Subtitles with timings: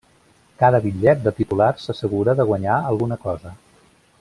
[0.61, 3.57] Cada bitllet de titular s'assegura de guanyar alguna cosa.